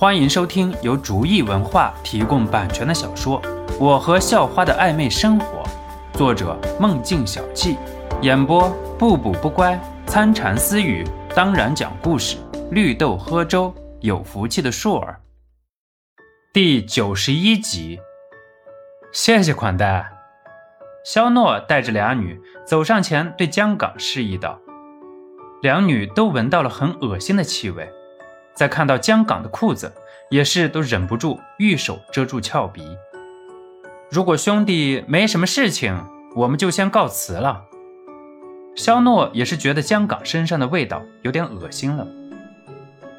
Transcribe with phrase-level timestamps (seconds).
[0.00, 3.42] 欢迎收听由竹意文化提供版权的小说
[3.80, 5.64] 《我和校花的暧昧生活》，
[6.16, 7.76] 作者梦境小憩，
[8.22, 9.76] 演播不补不乖、
[10.06, 12.36] 参禅私语，当然讲故事，
[12.70, 15.20] 绿豆喝粥，有福气的硕儿。
[16.52, 17.98] 第九十一集，
[19.12, 20.08] 谢谢款待。
[21.04, 24.60] 肖诺带着俩女走上前，对江岗示意道
[25.60, 27.90] ：“两女都闻到了很恶心的气味。”
[28.58, 29.92] 再看到江岗的裤子，
[30.30, 32.82] 也是都忍不住玉手遮住翘鼻。
[34.10, 35.96] 如果兄弟没什么事情，
[36.34, 37.62] 我们就先告辞了。
[38.74, 42.04] 肖诺也是觉得江岗身上的味道有点恶心了。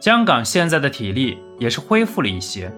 [0.00, 2.72] 江岗现在的体力也是恢复了一些，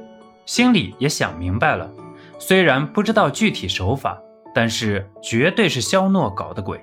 [0.44, 1.90] 心里也想明白了，
[2.38, 4.20] 虽然不知道具体手法，
[4.54, 6.78] 但是绝对是肖诺搞的鬼。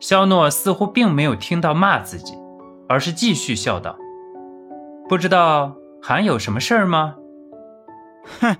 [0.00, 2.34] 肖诺似乎并没有听到骂自己，
[2.88, 3.96] 而是继续笑道。
[5.08, 7.14] 不知道还有什么事儿吗？
[8.40, 8.56] 哼，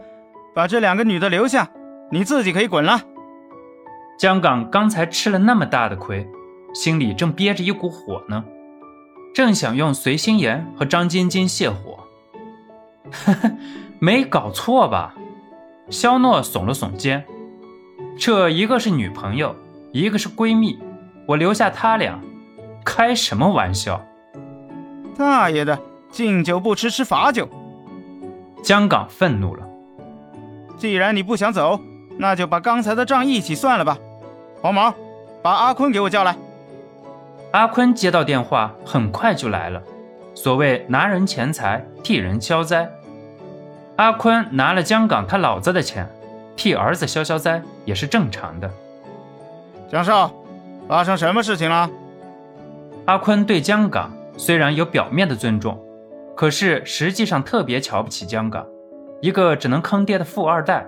[0.55, 1.71] 把这两个女的留下，
[2.11, 3.01] 你自己可以滚了。
[4.19, 6.29] 江岗刚才吃了那么大的亏，
[6.75, 8.45] 心里正憋着一股火呢，
[9.35, 11.99] 正想用随心妍和张晶晶泄火。
[13.11, 13.51] 呵呵，
[13.99, 15.15] 没搞错吧？
[15.89, 17.25] 肖诺耸了耸肩，
[18.19, 19.57] 这一个是女朋友，
[19.93, 20.79] 一个是闺蜜，
[21.27, 22.21] 我留下她俩，
[22.85, 24.05] 开什么玩笑？
[25.17, 25.79] 大爷的！
[26.15, 27.49] 敬酒不吃吃罚酒，
[28.63, 29.69] 江港愤怒了。
[30.77, 31.81] 既然你不想走，
[32.17, 33.99] 那就把刚才的账一起算了吧。
[34.63, 34.95] 黄毛，
[35.43, 36.37] 把阿坤给我叫来。
[37.51, 39.83] 阿坤接到电话，很快就来了。
[40.37, 42.89] 所谓拿人钱财替人消灾，
[43.97, 46.09] 阿坤拿了江港他老子的钱，
[46.55, 48.71] 替儿子消消灾也是正常的。
[49.91, 50.33] 江少，
[50.87, 51.91] 发生什么事情了？
[53.07, 55.77] 阿坤对江港虽然有表面的尊重。
[56.37, 58.67] 可是实际上特别瞧不起江港，
[59.21, 60.87] 一个只能坑爹的富二代。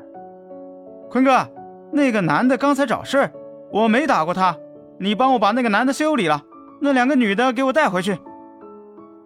[1.08, 1.48] 坤哥，
[1.92, 3.32] 那个男的刚才找事儿，
[3.72, 4.56] 我没打过他，
[4.98, 6.42] 你帮我把那个男的修理了，
[6.80, 8.18] 那两个女的给我带回去。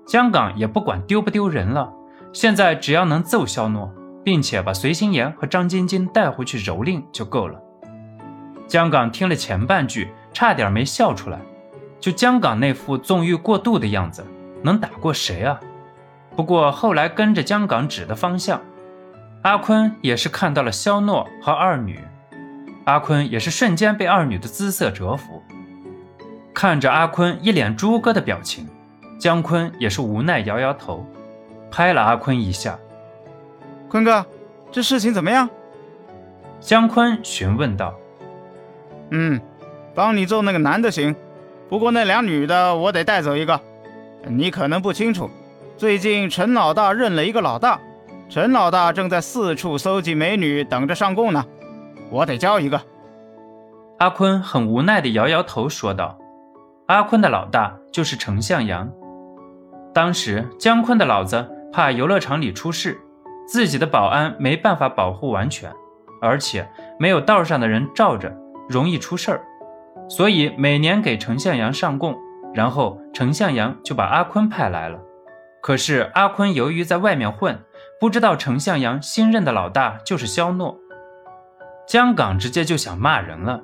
[0.07, 1.91] 江港也不管丢不丢人了，
[2.33, 3.91] 现在只要能揍肖诺，
[4.23, 7.59] 并且把随心妍和张晶晶带回去蹂躏就够了。
[8.67, 11.41] 江港听了前半句，差点没笑出来。
[11.99, 14.25] 就江港那副纵欲过度的样子，
[14.63, 15.59] 能打过谁啊？
[16.37, 18.61] 不过后来跟着江岗指的方向，
[19.43, 21.99] 阿坤也是看到了肖诺和二女，
[22.85, 25.43] 阿坤也是瞬间被二女的姿色折服。
[26.55, 28.69] 看着阿坤一脸猪哥的表情，
[29.19, 31.07] 姜坤也是无奈摇摇头，
[31.71, 32.79] 拍了阿坤一下
[33.89, 34.25] ：“坤哥，
[34.71, 35.49] 这事情怎么样？”
[36.61, 37.95] 姜坤询问道
[39.11, 39.41] ：“嗯，
[39.95, 41.15] 帮你揍那个男的行，
[41.69, 43.61] 不过那俩女的我得带走一个，
[44.27, 45.29] 你可能不清楚。”
[45.81, 47.81] 最近陈老大认了一个老大，
[48.29, 51.43] 陈老大正在四处搜集美女，等着上供呢。
[52.11, 52.79] 我得交一个。
[53.99, 56.19] 阿坤很无奈地摇摇头说道
[56.89, 58.93] ：“阿坤的老大就是程向阳。
[59.95, 63.01] 当时姜坤的老子怕游乐场里出事，
[63.49, 65.73] 自己的保安没办法保护完全，
[66.21, 66.69] 而且
[66.99, 68.31] 没有道上的人罩着，
[68.69, 69.41] 容易出事儿，
[70.11, 72.15] 所以每年给程向阳上供，
[72.53, 75.01] 然后程向阳就把阿坤派来了。”
[75.61, 77.63] 可是阿坤由于在外面混，
[78.01, 80.79] 不知道程向阳新任的老大就是肖诺。
[81.87, 83.63] 江港直接就想骂人了。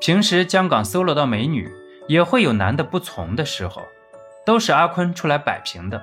[0.00, 1.70] 平时江港搜罗到美女，
[2.06, 3.82] 也会有男的不从的时候，
[4.44, 6.02] 都是阿坤出来摆平的。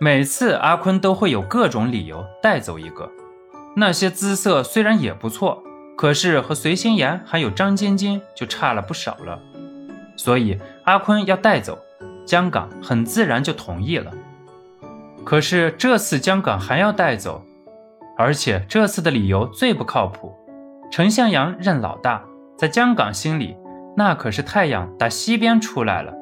[0.00, 3.10] 每次阿坤都会有各种理由带走一个。
[3.76, 5.62] 那些姿色虽然也不错，
[5.96, 9.38] 可是和随心妍还有张晶晶就差了不少了。
[10.16, 11.78] 所以阿坤要带走，
[12.26, 14.12] 江港很自然就同意了。
[15.24, 17.42] 可是这次江港还要带走，
[18.18, 20.36] 而且这次的理由最不靠谱。
[20.90, 22.22] 陈向阳任老大，
[22.58, 23.56] 在江港心里，
[23.96, 26.12] 那可是太阳打西边出来了。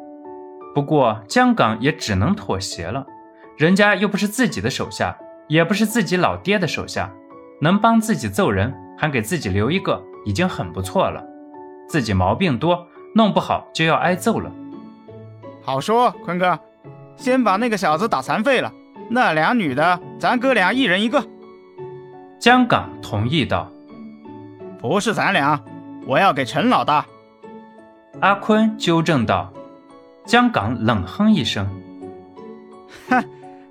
[0.74, 3.04] 不过江港也只能妥协了，
[3.56, 5.18] 人家又不是自己的手下，
[5.48, 7.10] 也不是自己老爹的手下，
[7.60, 11.24] 能帮自己揍人，还给自己留一个，已经很不错了。
[11.88, 12.86] 自己毛病多，
[13.16, 14.52] 弄不好就要挨揍了。
[15.60, 16.56] 好说，坤哥，
[17.16, 18.72] 先把那个小子打残废了。
[19.12, 21.20] 那俩女的，咱哥俩一人一个。
[22.38, 23.68] 江港同意道
[24.80, 25.60] ：“不是咱俩，
[26.06, 27.04] 我要给陈老大。”
[28.22, 29.52] 阿坤纠正道。
[30.24, 31.66] 江港冷哼一声
[33.10, 33.24] ：“哼，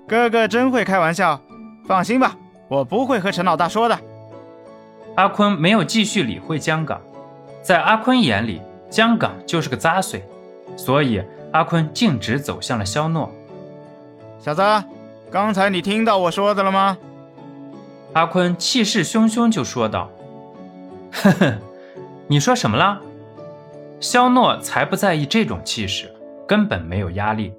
[0.06, 1.40] 哥哥真会开玩笑。
[1.86, 2.36] 放心吧，
[2.68, 3.98] 我不会和陈老大说的。”
[5.16, 7.00] 阿坤没有继续理会江港，
[7.62, 8.60] 在阿坤眼里，
[8.90, 10.22] 江港就是个杂碎，
[10.76, 11.22] 所以
[11.52, 13.32] 阿坤径直走向了肖诺。
[14.38, 14.62] 小子，
[15.30, 16.98] 刚才你听到我说的了吗？
[18.14, 20.10] 阿坤气势汹汹就说道
[21.12, 21.54] ：“呵呵，
[22.26, 23.00] 你说什么了？”
[24.00, 26.12] 肖诺才不在意这种气势，
[26.48, 27.52] 根本没有压力，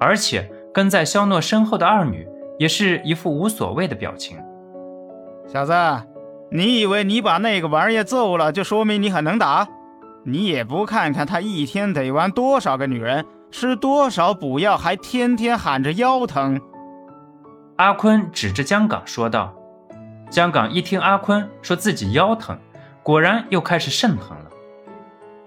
[0.00, 2.26] 而且跟在肖诺身后的二女
[2.58, 4.36] 也是一副无所谓的表情。
[5.46, 5.72] 小子，
[6.50, 9.68] 你以为你把那个玩意揍了，就说明你很能打？
[10.24, 16.60] 你也不看看他一天得玩多少个女人，吃多少补药，还天天喊着腰疼。
[17.76, 19.52] 阿坤指着江港说道。
[20.30, 22.58] 江港一听阿坤说自己腰疼，
[23.02, 24.50] 果然又开始肾疼了。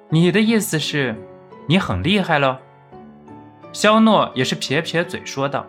[0.10, 1.16] 你的意思是，
[1.68, 2.60] 你很厉害了？
[3.72, 5.66] 肖诺也是撇撇嘴说道：“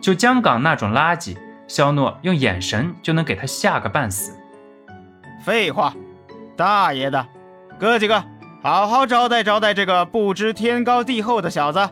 [0.00, 1.36] 就江港那种垃圾，
[1.66, 4.34] 肖诺用眼神就能给他吓个半死。”
[5.44, 5.94] 废话，
[6.56, 7.26] 大爷的！
[7.78, 8.22] 哥几个，
[8.62, 11.88] 好好招待招待这个不知天高地厚的小子。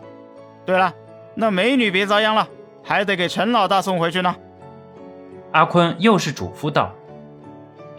[0.65, 0.93] 对了，
[1.35, 2.47] 那美女别遭殃了，
[2.85, 4.37] 还得给陈老大送回去呢。
[5.51, 6.93] 阿坤又是嘱咐道。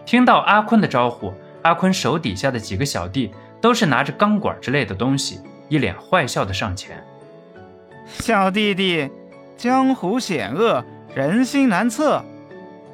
[0.05, 1.33] 听到阿坤的招呼，
[1.63, 3.33] 阿坤手底下的几个小弟。
[3.61, 5.39] 都是拿着钢管之类的东西，
[5.69, 7.03] 一脸坏笑的上前。
[8.05, 9.09] 小弟弟，
[9.57, 10.85] 江湖险恶，
[11.15, 12.21] 人心难测，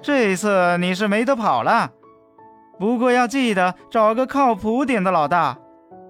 [0.01, 1.91] 这次你是没得跑了。
[2.79, 5.57] 不过要记得找个靠谱点的老大。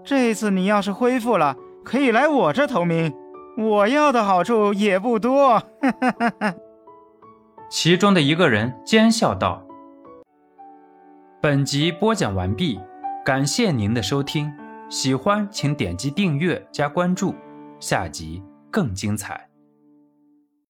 [0.03, 3.11] 这次你要是恢复了，可以来我这投名，
[3.57, 5.61] 我要的好处也不多。
[7.69, 9.65] 其中的一个人奸笑道
[11.41, 12.79] ：“本集播讲完毕。”
[13.23, 14.51] 感谢您的收听，
[14.89, 17.35] 喜欢请点击订阅加关注，
[17.79, 19.50] 下集更精彩。